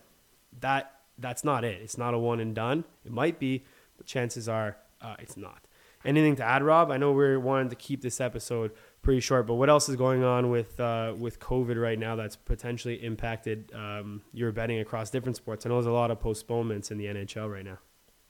[0.61, 1.81] that that's not it.
[1.81, 2.85] It's not a one and done.
[3.07, 3.65] It might be,
[3.97, 5.67] but chances are uh, it's not.
[6.05, 6.91] Anything to add, Rob?
[6.91, 8.71] I know we're wanting to keep this episode
[9.03, 9.47] pretty short.
[9.47, 13.73] But what else is going on with uh, with COVID right now that's potentially impacted
[13.75, 15.65] um, your betting across different sports?
[15.65, 17.79] I know there's a lot of postponements in the NHL right now.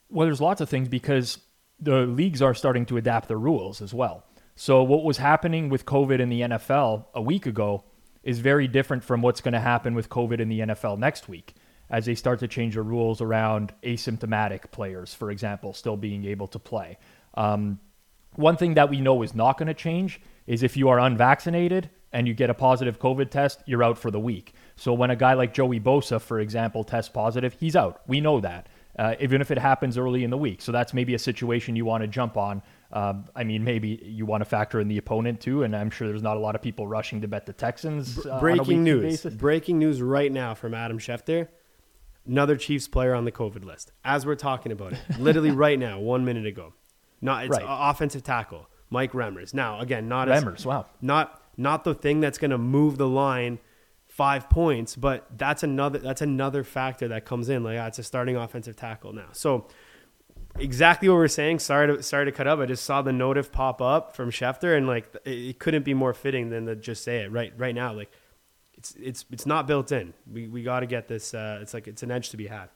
[0.09, 1.39] Well, there's lots of things because
[1.81, 4.25] the leagues are starting to adapt their rules as well.
[4.55, 7.85] So what was happening with COVID in the NFL a week ago
[8.23, 11.55] is very different from what's going to happen with COVID in the NFL next week
[11.91, 16.49] as they start to change the rules around asymptomatic players, for example, still being able
[16.49, 16.99] to play.
[17.35, 17.79] Um,
[18.37, 21.91] one thing that we know is not going to change is if you are unvaccinated
[22.13, 24.55] and you get a positive COVID test, you're out for the week.
[24.77, 28.03] So when a guy like Joey Bosa, for example, tests positive, he's out.
[28.07, 28.69] We know that,
[28.99, 30.63] uh, even if it happens early in the week.
[30.63, 32.63] So that's maybe a situation you want to jump on.
[32.93, 36.07] Um, I mean, maybe you want to factor in the opponent too, and I'm sure
[36.07, 38.25] there's not a lot of people rushing to bet the Texans.
[38.25, 39.03] Uh, breaking news!
[39.03, 39.35] Basis.
[39.35, 41.49] Breaking news right now from Adam Schefter.
[42.27, 43.93] Another Chiefs player on the COVID list.
[44.05, 46.73] As we're talking about it, literally right now, one minute ago.
[47.21, 47.65] Not it's right.
[47.67, 48.69] offensive tackle.
[48.91, 49.53] Mike Remmers.
[49.53, 50.57] Now, again, not Remmers.
[50.57, 50.87] As, wow.
[51.01, 53.59] Not not the thing that's going to move the line
[54.07, 57.65] five points, but that's another that's another factor that comes in.
[57.65, 59.29] Like, it's a starting offensive tackle now.
[59.33, 59.67] So
[60.59, 61.59] exactly what we're saying.
[61.59, 62.59] Sorry to sorry to cut up.
[62.59, 65.95] I just saw the notif pop up from Schefter, and like it, it couldn't be
[65.95, 67.93] more fitting than to just say it right right now.
[67.93, 68.11] Like
[68.75, 70.15] it's it's it's not built in.
[70.31, 71.35] We we got to get this.
[71.35, 72.69] Uh, it's like it's an edge to be had.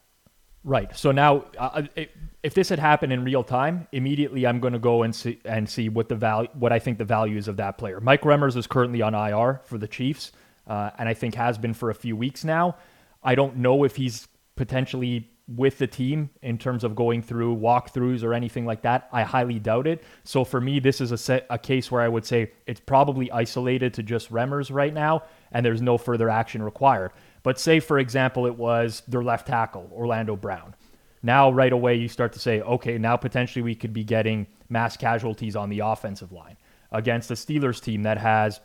[0.62, 0.94] Right.
[0.96, 2.04] So now, uh, uh
[2.42, 5.68] if this had happened in real time, immediately I'm going to go and see and
[5.68, 8.00] see what the value, what I think the value is of that player.
[8.00, 10.32] Mike Remmers is currently on IR for the Chiefs,
[10.66, 12.76] uh, and I think has been for a few weeks now.
[13.22, 18.22] I don't know if he's potentially with the team in terms of going through walkthroughs
[18.22, 19.08] or anything like that.
[19.12, 20.02] I highly doubt it.
[20.24, 23.30] So for me, this is a, set, a case where I would say it's probably
[23.32, 27.10] isolated to just Remmers right now, and there's no further action required.
[27.42, 30.74] But say, for example, it was their left tackle, Orlando Brown.
[31.22, 34.96] Now, right away, you start to say, okay, now potentially we could be getting mass
[34.96, 36.56] casualties on the offensive line
[36.92, 38.60] against a Steelers team that has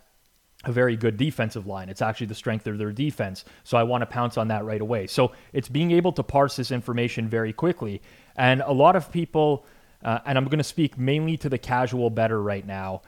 [0.66, 1.88] a very good defensive line.
[1.88, 3.44] It's actually the strength of their defense.
[3.64, 5.06] So I want to pounce on that right away.
[5.06, 8.02] So it's being able to parse this information very quickly.
[8.36, 9.64] And a lot of people,
[10.04, 13.02] uh, and I'm going to speak mainly to the casual better right now,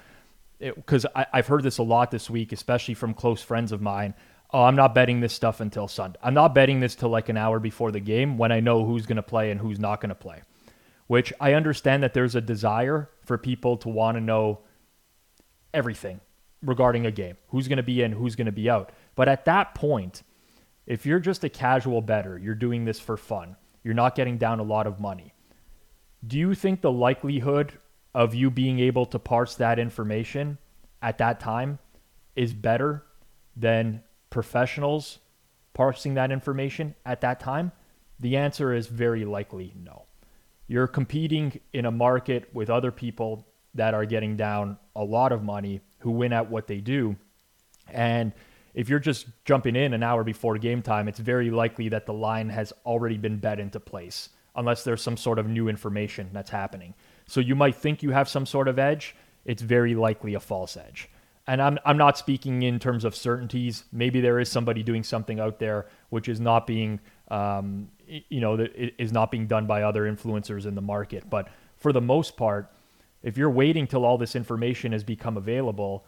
[0.60, 4.14] because I've heard this a lot this week, especially from close friends of mine.
[4.50, 6.18] Oh, I'm not betting this stuff until Sunday.
[6.22, 9.06] I'm not betting this till like an hour before the game when I know who's
[9.06, 10.42] going to play and who's not going to play.
[11.06, 14.60] Which I understand that there's a desire for people to want to know
[15.72, 16.20] everything
[16.62, 18.90] regarding a game who's going to be in, who's going to be out.
[19.14, 20.22] But at that point,
[20.86, 24.60] if you're just a casual better, you're doing this for fun, you're not getting down
[24.60, 25.32] a lot of money.
[26.26, 27.78] Do you think the likelihood
[28.14, 30.58] of you being able to parse that information
[31.00, 31.78] at that time
[32.34, 33.04] is better
[33.56, 35.18] than professionals
[35.74, 37.70] parsing that information at that time?
[38.18, 40.06] The answer is very likely no.
[40.66, 45.42] You're competing in a market with other people that are getting down a lot of
[45.42, 47.16] money who win at what they do.
[47.90, 48.32] And
[48.74, 52.12] if you're just jumping in an hour before game time, it's very likely that the
[52.12, 56.50] line has already been bet into place, unless there's some sort of new information that's
[56.50, 56.94] happening.
[57.26, 59.16] So you might think you have some sort of edge.
[59.44, 61.08] It's very likely a false edge.
[61.46, 63.84] And I'm, I'm not speaking in terms of certainties.
[63.90, 68.58] Maybe there is somebody doing something out there which is not being, um, you know,
[68.58, 71.28] that is not being done by other influencers in the market.
[71.30, 72.70] But for the most part,
[73.22, 76.06] if you're waiting till all this information has become available,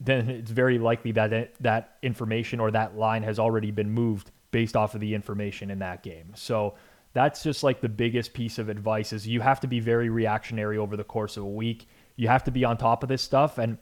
[0.00, 4.30] then it's very likely that it, that information or that line has already been moved
[4.50, 6.32] based off of the information in that game.
[6.34, 6.74] So
[7.12, 10.78] that's just like the biggest piece of advice is you have to be very reactionary
[10.78, 11.88] over the course of a week.
[12.16, 13.78] You have to be on top of this stuff and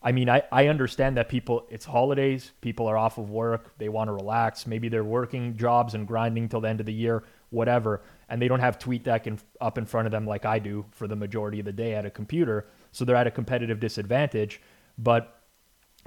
[0.00, 3.88] I mean, I, I understand that people, it's holidays, people are off of work, they
[3.88, 4.64] want to relax.
[4.64, 8.48] Maybe they're working jobs and grinding till the end of the year, whatever and they
[8.48, 11.58] don't have TweetDeck in, up in front of them like I do for the majority
[11.60, 12.66] of the day at a computer.
[12.92, 14.60] So they're at a competitive disadvantage.
[14.98, 15.40] But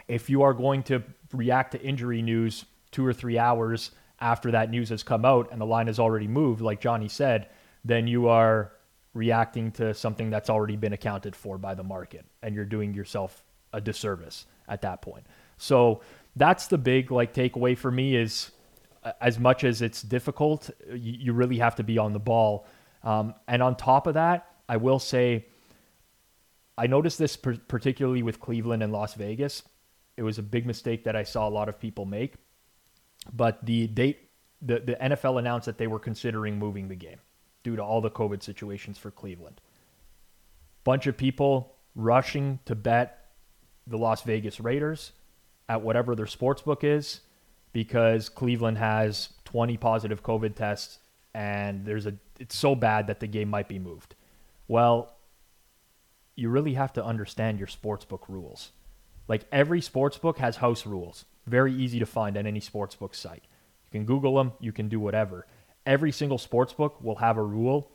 [0.07, 1.03] if you are going to
[1.34, 5.60] react to injury news two or three hours after that news has come out and
[5.60, 7.49] the line has already moved, like Johnny said,
[7.84, 8.73] then you are
[9.13, 13.43] reacting to something that's already been accounted for by the market and you're doing yourself
[13.73, 15.25] a disservice at that point.
[15.57, 16.01] So
[16.36, 18.51] that's the big like takeaway for me is
[19.20, 22.68] as much as it's difficult, you, you really have to be on the ball.
[23.04, 25.46] Um, and on top of that, I will say,
[26.78, 29.64] I noticed this per- particularly with Cleveland and Las Vegas.
[30.18, 32.36] It was a big mistake that I saw a lot of people make.
[33.34, 34.30] But the date,
[34.62, 37.20] the, the NFL announced that they were considering moving the game
[37.64, 39.62] due to all the COVID situations for Cleveland.
[40.84, 43.32] Bunch of people rushing to bet
[43.86, 45.12] the Las Vegas Raiders
[45.70, 47.22] at whatever their sports book is
[47.73, 50.99] because Cleveland has 20 positive COVID tests
[51.34, 54.15] and there's a it's so bad that the game might be moved.
[54.67, 55.15] Well,
[56.36, 58.71] you really have to understand your sportsbook rules.
[59.27, 61.25] Like every sportsbook has house rules.
[61.45, 63.43] Very easy to find on any sportsbook site.
[63.86, 65.45] You can Google them, you can do whatever.
[65.86, 67.91] Every single sportsbook will have a rule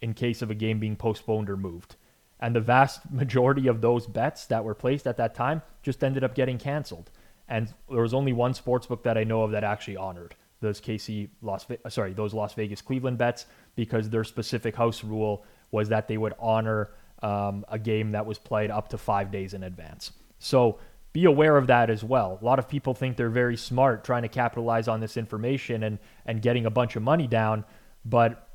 [0.00, 1.96] in case of a game being postponed or moved.
[2.40, 6.24] And the vast majority of those bets that were placed at that time just ended
[6.24, 7.10] up getting canceled
[7.48, 10.80] and there was only one sports book that I know of that actually honored those
[10.80, 15.88] KC Las Ve- sorry those Las Vegas Cleveland bets because their specific house rule was
[15.90, 16.90] that they would honor
[17.22, 20.12] um, a game that was played up to five days in advance.
[20.38, 20.78] So
[21.12, 22.38] be aware of that as well.
[22.40, 25.98] A lot of people think they're very smart trying to capitalize on this information and
[26.26, 27.64] and getting a bunch of money down,
[28.04, 28.48] but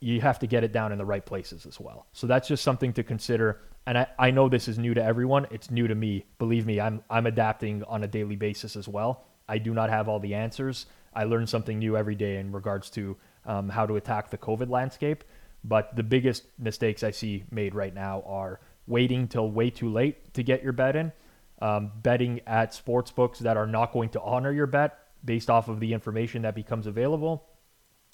[0.00, 2.06] you have to get it down in the right places as well.
[2.12, 5.46] So that's just something to consider and I, I know this is new to everyone.
[5.50, 6.24] It's new to me.
[6.38, 9.24] Believe me, I'm I'm adapting on a daily basis as well.
[9.48, 10.86] I do not have all the answers.
[11.14, 14.70] I learn something new every day in regards to um, how to attack the COVID
[14.70, 15.24] landscape.
[15.64, 20.32] But the biggest mistakes I see made right now are waiting till way too late
[20.34, 21.12] to get your bet in,
[21.60, 25.68] um, betting at sports books that are not going to honor your bet based off
[25.68, 27.46] of the information that becomes available,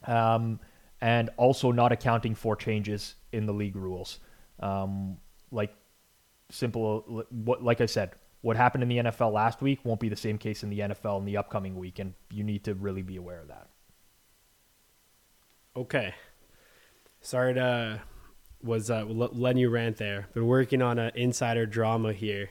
[0.07, 0.61] um,
[1.00, 4.18] and also not accounting for changes in the league rules.
[4.61, 5.16] Um,
[5.50, 5.74] like
[6.50, 10.16] simple, what like I said, what happened in the NFL last week won't be the
[10.16, 13.16] same case in the NFL in the upcoming week, and you need to really be
[13.16, 13.68] aware of that.
[15.76, 16.14] Okay.
[17.20, 18.00] Sorry to
[18.62, 20.28] was uh, letting you rant there.
[20.34, 22.50] Been working on an insider drama here.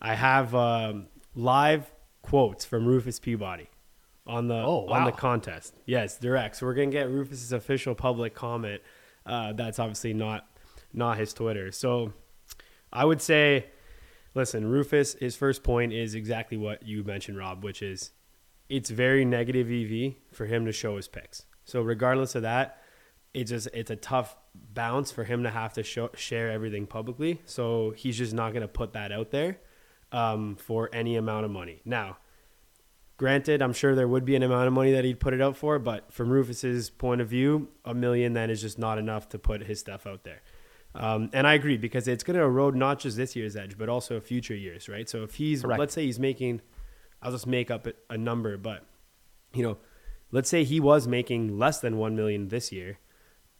[0.00, 1.90] I have um, live
[2.22, 3.68] quotes from Rufus Peabody
[4.26, 5.00] on the oh, wow.
[5.00, 5.74] on the contest.
[5.86, 6.56] Yes, direct.
[6.56, 8.82] So we're gonna get Rufus's official public comment.
[9.26, 10.46] Uh, that's obviously not
[10.92, 11.72] not his Twitter.
[11.72, 12.12] So
[12.94, 13.66] I would say,
[14.34, 15.14] listen, Rufus.
[15.14, 18.12] His first point is exactly what you mentioned, Rob, which is
[18.68, 21.44] it's very negative EV for him to show his picks.
[21.64, 22.80] So regardless of that,
[23.32, 27.40] it's just it's a tough bounce for him to have to show, share everything publicly.
[27.44, 29.58] So he's just not going to put that out there
[30.12, 31.80] um, for any amount of money.
[31.84, 32.18] Now,
[33.16, 35.56] granted, I'm sure there would be an amount of money that he'd put it out
[35.56, 39.38] for, but from Rufus's point of view, a million then is just not enough to
[39.38, 40.42] put his stuff out there.
[40.94, 43.88] Um, and I agree because it's going to erode not just this year's edge, but
[43.88, 45.08] also future years, right?
[45.08, 45.80] So if he's, Correct.
[45.80, 46.60] let's say he's making,
[47.20, 48.86] I'll just make up a number, but
[49.52, 49.78] you know,
[50.30, 52.98] let's say he was making less than 1 million this year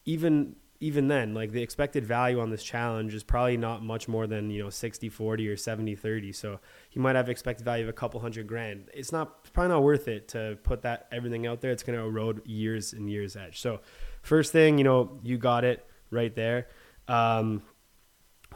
[0.05, 4.27] even even then like the expected value on this challenge is probably not much more
[4.27, 7.89] than you know 60 40 or 70 30 so he might have expected value of
[7.89, 8.89] a couple hundred grand.
[8.93, 11.71] It's not probably not worth it to put that everything out there.
[11.71, 13.61] It's going to erode years and years edge.
[13.61, 13.81] So
[14.23, 16.67] first thing you know you got it right there
[17.09, 17.63] um,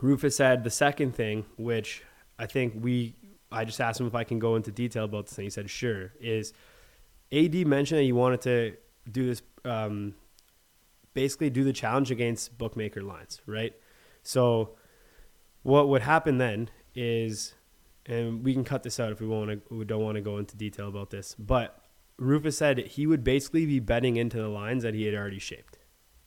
[0.00, 2.02] rufus said the second thing which
[2.38, 3.14] i think we
[3.50, 5.68] i just asked him if i can go into detail about this and he said
[5.68, 6.52] sure is
[7.32, 8.76] AD mentioned that he wanted to
[9.10, 10.14] do this um,
[11.14, 13.74] basically do the challenge against bookmaker lines, right?
[14.22, 14.76] So
[15.62, 17.54] what would happen then is,
[18.06, 20.38] and we can cut this out if we want to, we don't want to go
[20.38, 21.82] into detail about this, but
[22.18, 25.78] Rufus said he would basically be betting into the lines that he had already shaped.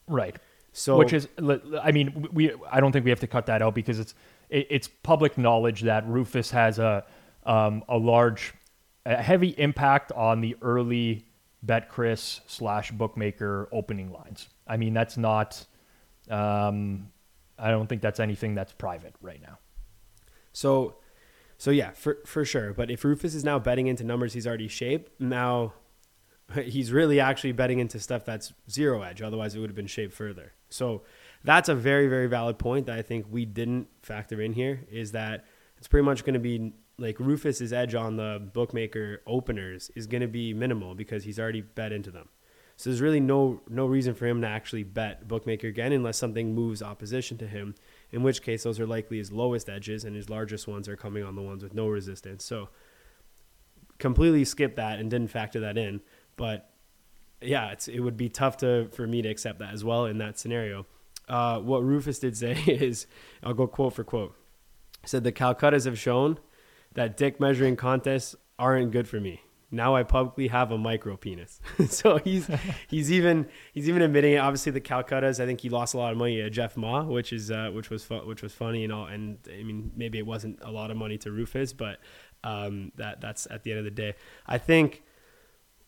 [0.08, 0.38] Right.
[0.74, 1.28] So, which is,
[1.82, 4.14] I mean, we, I don't think we have to cut that out because it's,
[4.50, 7.06] it's public knowledge that Rufus has a,
[7.46, 8.54] um, a large,
[9.06, 11.26] a heavy impact on the early
[11.66, 14.50] BetCris slash bookmaker opening lines.
[14.68, 15.66] I mean, that's not.
[16.30, 17.12] Um,
[17.60, 19.60] I don't think that's anything that's private right now.
[20.54, 20.96] So,
[21.58, 22.74] so yeah, for for sure.
[22.74, 25.74] But if Rufus is now betting into numbers he's already shaped, now
[26.64, 29.22] he's really actually betting into stuff that's zero edge.
[29.22, 30.54] Otherwise, it would have been shaped further.
[30.70, 31.04] So
[31.44, 34.86] that's a very very valid point that I think we didn't factor in here.
[34.92, 35.46] Is that
[35.78, 40.22] it's pretty much going to be like Rufus's edge on the bookmaker openers is going
[40.22, 42.30] to be minimal because he's already bet into them.
[42.78, 46.56] So there's really no no reason for him to actually bet bookmaker again unless something
[46.56, 47.76] moves opposition to him.
[48.12, 51.24] In which case, those are likely his lowest edges, and his largest ones are coming
[51.24, 52.44] on the ones with no resistance.
[52.44, 52.70] So
[54.00, 56.02] completely skip that and didn't factor that in.
[56.42, 56.72] But
[57.40, 60.40] yeah, it would be tough to for me to accept that as well in that
[60.40, 60.88] scenario.
[61.30, 63.06] Uh, what Rufus did say is,
[63.44, 64.36] I'll go quote for quote.
[65.04, 66.40] He said the Calcuttas have shown
[66.96, 69.42] that dick measuring contests aren't good for me.
[69.70, 71.62] Now I publicly have a micro penis.
[71.90, 72.50] so he's
[72.88, 74.38] he's even he's even admitting it.
[74.38, 77.32] Obviously the Calcuttas, I think he lost a lot of money at Jeff Ma, which
[77.34, 79.06] is uh, which was fu- which was funny and all.
[79.06, 82.00] And I mean maybe it wasn't a lot of money to Rufus, but
[82.44, 84.16] um, that that's at the end of the day.
[84.48, 85.04] I think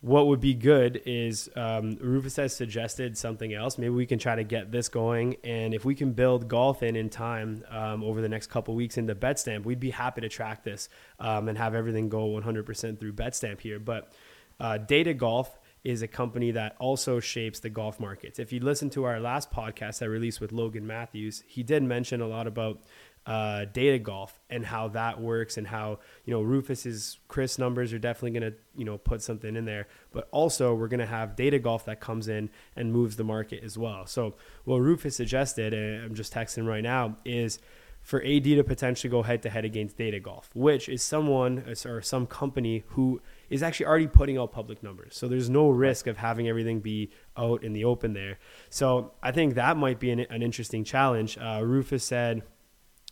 [0.04, 3.78] what would be good is um, Rufus has suggested something else.
[3.78, 6.98] Maybe we can try to get this going, and if we can build golf in
[6.98, 10.66] in time um, over the next couple weeks into BetStamp, we'd be happy to track
[10.66, 10.90] this
[11.22, 13.80] um, and have everything go 100% through BetStamp here.
[13.80, 14.12] But
[14.60, 18.40] uh, Data Golf is a company that also shapes the golf markets.
[18.40, 22.20] If you listen to our last podcast I released with Logan Matthews, he did mention
[22.20, 22.82] a lot about
[23.26, 28.00] uh, data golf and how that works and how you know Rufus's Chris numbers are
[28.00, 31.36] definitely going to you know put something in there, but also we're going to have
[31.36, 34.06] data golf that comes in and moves the market as well.
[34.06, 37.60] So what Rufus suggested, and I'm just texting right now, is
[38.04, 42.02] for AD to potentially go head to head against Data Golf, which is someone or
[42.02, 45.16] some company who is actually already putting out public numbers.
[45.16, 48.40] So there's no risk of having everything be out in the open there.
[48.70, 51.38] So I think that might be an, an interesting challenge.
[51.38, 52.44] Uh, Rufus said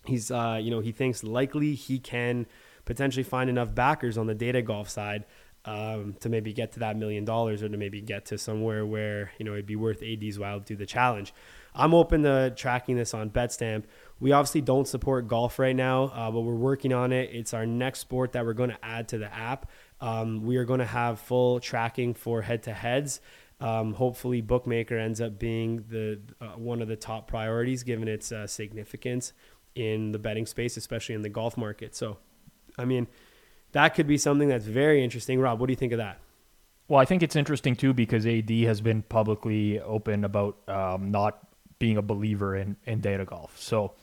[0.05, 2.45] he's uh, you know he thinks likely he can
[2.85, 5.25] potentially find enough backers on the data golf side
[5.65, 9.31] um, to maybe get to that million dollars or to maybe get to somewhere where
[9.37, 11.33] you know it'd be worth AD's while to do the challenge.
[11.73, 13.83] I'm open to tracking this on BetStamp.
[14.19, 17.29] We obviously don't support golf right now, uh, but we're working on it.
[17.31, 19.69] It's our next sport that we're going to add to the app.
[20.01, 23.21] Um, we are going to have full tracking for head-to-heads.
[23.61, 28.31] Um, hopefully, bookmaker ends up being the uh, one of the top priorities given its
[28.31, 29.33] uh, significance
[29.75, 31.95] in the betting space, especially in the golf market.
[31.95, 32.17] So,
[32.77, 33.07] I mean,
[33.71, 35.39] that could be something that's very interesting.
[35.39, 36.19] Rob, what do you think of that?
[36.87, 41.47] Well, I think it's interesting too because AD has been publicly open about um, not
[41.79, 43.57] being a believer in, in data golf.
[43.59, 43.93] So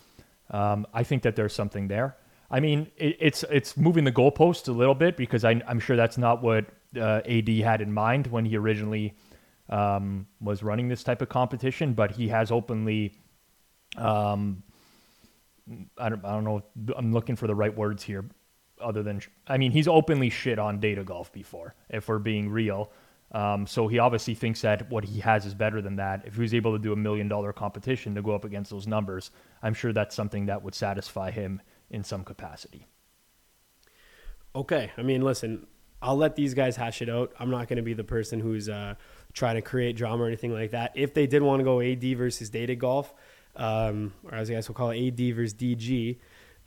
[0.51, 2.17] um, I think that there's something there.
[2.51, 5.97] I mean, it, it's it's moving the goalposts a little bit because I, am sure
[5.97, 6.67] that's not what
[6.97, 9.15] uh, AD had in mind when he originally
[9.69, 11.93] um, was running this type of competition.
[11.93, 13.19] But he has openly,
[13.97, 14.63] um,
[15.97, 16.63] I don't I don't know.
[16.97, 18.25] I'm looking for the right words here,
[18.81, 21.75] other than I mean, he's openly shit on data golf before.
[21.89, 22.93] If we're being real.
[23.31, 26.23] Um, so he obviously thinks that what he has is better than that.
[26.25, 28.87] If he was able to do a million dollar competition to go up against those
[28.87, 29.31] numbers,
[29.63, 31.61] I'm sure that's something that would satisfy him
[31.91, 32.87] in some capacity.
[34.55, 34.91] Okay.
[34.97, 35.67] I mean, listen,
[36.01, 37.33] I'll let these guys hash it out.
[37.39, 38.95] I'm not going to be the person who's uh,
[39.33, 40.93] trying to create drama or anything like that.
[40.95, 43.13] If they did want to go AD versus data golf,
[43.59, 46.17] um, or as I guess we'll call it AD versus DG,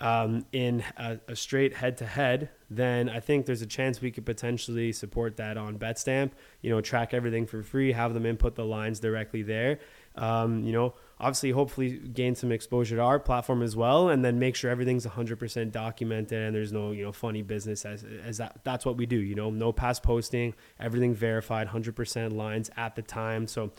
[0.01, 4.09] um, in a, a straight head to head, then I think there's a chance we
[4.09, 6.31] could potentially support that on BetStamp.
[6.61, 9.79] You know, track everything for free, have them input the lines directly there.
[10.15, 14.39] Um, you know, obviously, hopefully, gain some exposure to our platform as well, and then
[14.39, 18.61] make sure everything's 100% documented and there's no you know funny business as as that.
[18.63, 19.17] That's what we do.
[19.17, 23.45] You know, no past posting, everything verified, 100% lines at the time.
[23.45, 23.71] So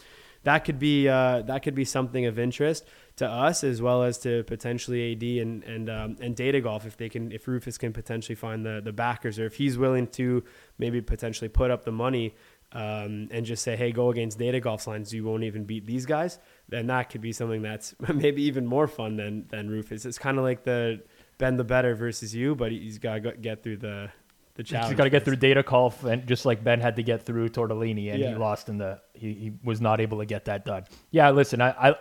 [0.44, 2.84] that could be uh, that could be something of interest
[3.16, 6.96] to us as well as to potentially AD and and um, and Data Golf if
[6.96, 10.44] they can if Rufus can potentially find the the backers or if he's willing to
[10.78, 12.34] maybe potentially put up the money
[12.72, 16.06] um, and just say hey go against Data Golf's lines you won't even beat these
[16.06, 16.38] guys
[16.72, 20.04] then that could be something that's maybe even more fun than than Rufus.
[20.04, 21.02] It's kind of like the
[21.38, 24.10] Ben the better versus you, but he's got to get through the
[24.54, 24.90] the challenge.
[24.90, 27.50] He's got to get through Data Golf, and just like Ben had to get through
[27.50, 28.30] Tortellini, and yeah.
[28.30, 30.84] he lost in the he, he was not able to get that done.
[31.10, 31.94] Yeah, listen, I, I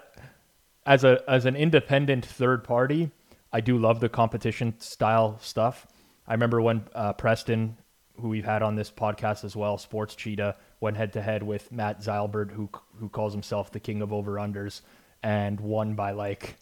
[0.86, 3.12] as a as an independent third party,
[3.52, 5.88] I do love the competition style stuff.
[6.28, 7.78] I remember when uh, Preston,
[8.20, 11.72] who we've had on this podcast as well, Sports Cheetah, went head to head with
[11.72, 12.70] Matt Zylbert, who
[13.00, 14.82] who calls himself the king of over unders,
[15.22, 16.58] and won by like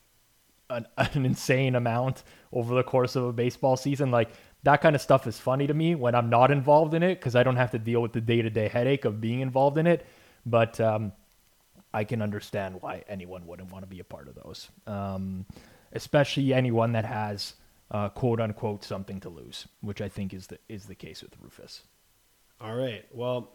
[0.69, 4.11] an, an insane amount over the course of a baseball season.
[4.11, 4.29] Like
[4.63, 7.35] that kind of stuff is funny to me when I'm not involved in it because
[7.35, 9.87] I don't have to deal with the day to day headache of being involved in
[9.87, 10.05] it.
[10.45, 11.13] But um,
[11.93, 15.45] I can understand why anyone wouldn't want to be a part of those, um,
[15.91, 17.53] especially anyone that has
[17.91, 21.35] uh, quote unquote something to lose, which I think is the is the case with
[21.41, 21.83] Rufus.
[22.61, 23.05] All right.
[23.11, 23.51] Well,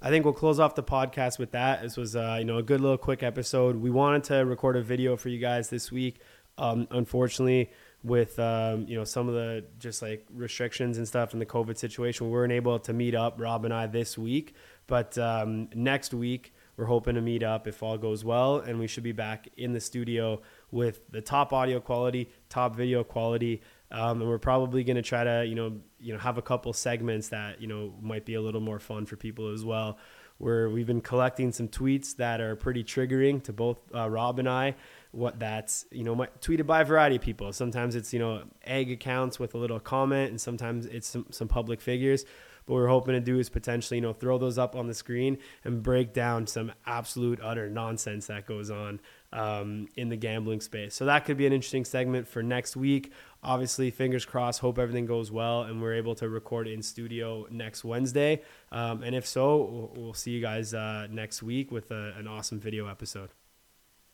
[0.00, 1.82] I think we'll close off the podcast with that.
[1.82, 3.76] This was uh, you know a good little quick episode.
[3.76, 6.20] We wanted to record a video for you guys this week.
[6.56, 7.70] Um, unfortunately,
[8.02, 11.76] with um, you know some of the just like restrictions and stuff in the COVID
[11.76, 14.54] situation, we weren't able to meet up, Rob and I, this week.
[14.86, 18.86] But um, next week, we're hoping to meet up if all goes well, and we
[18.86, 24.20] should be back in the studio with the top audio quality, top video quality, um,
[24.20, 27.28] and we're probably going to try to, you know, you know, have a couple segments
[27.28, 29.98] that you know might be a little more fun for people as well.
[30.38, 34.48] Where we've been collecting some tweets that are pretty triggering to both uh, Rob and
[34.48, 34.74] I.
[35.12, 37.52] What that's you know tweeted by a variety of people.
[37.52, 41.46] Sometimes it's you know egg accounts with a little comment, and sometimes it's some, some
[41.46, 42.24] public figures.
[42.66, 44.94] But what we're hoping to do is potentially, you know, throw those up on the
[44.94, 49.00] screen and break down some absolute utter nonsense that goes on
[49.32, 50.94] um, in the gambling space.
[50.94, 53.12] So that could be an interesting segment for next week.
[53.42, 54.60] Obviously, fingers crossed.
[54.60, 58.42] Hope everything goes well and we're able to record in studio next Wednesday.
[58.72, 62.60] Um, and if so, we'll see you guys uh, next week with a, an awesome
[62.60, 63.30] video episode.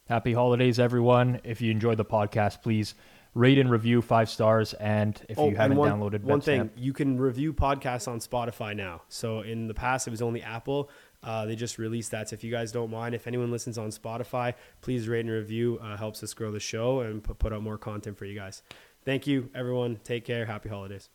[0.08, 1.40] Happy holidays, everyone.
[1.44, 2.94] If you enjoyed the podcast, please
[3.34, 4.74] rate and review five stars.
[4.74, 8.74] And if oh, you haven't one, downloaded one thing, you can review podcasts on Spotify
[8.74, 9.02] now.
[9.08, 10.90] So in the past, it was only Apple.
[11.22, 12.30] Uh, they just released that.
[12.30, 15.78] So if you guys don't mind, if anyone listens on Spotify, please rate and review.
[15.82, 18.62] Uh, helps us grow the show and put, put out more content for you guys.
[19.04, 20.00] Thank you, everyone.
[20.02, 20.46] Take care.
[20.46, 21.10] Happy holidays.